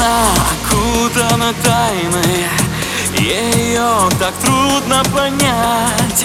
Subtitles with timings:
[0.00, 2.48] Она окутана тайной
[3.18, 6.24] Ее так трудно понять.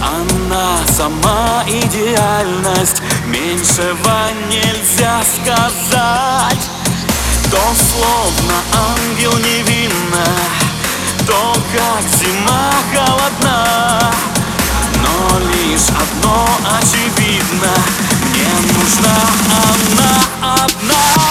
[0.00, 6.70] Она сама идеальность Меньшего нельзя сказать.
[7.50, 10.26] То словно ангел невинна
[11.26, 14.12] То как зима холодна.
[15.02, 16.46] Но лишь одно
[16.78, 17.72] очевидно
[18.30, 19.16] Мне нужна
[19.50, 21.21] она одна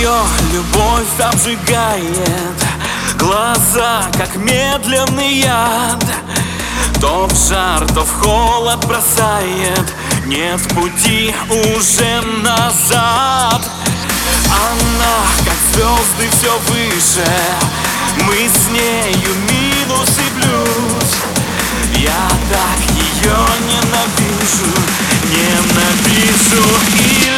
[0.00, 0.22] Ее
[0.54, 2.64] любовь обжигает.
[3.18, 6.02] Глаза, как медленный яд.
[7.02, 9.94] То в жар, то в холод бросает.
[10.24, 13.60] Нет пути уже назад.
[14.48, 17.30] Она, как звезды, все выше.
[18.22, 21.10] Мы с нею минус и плюс.
[21.96, 23.36] Я так ее
[23.68, 24.80] ненавижу
[25.28, 26.64] Ненавижу
[26.94, 27.29] и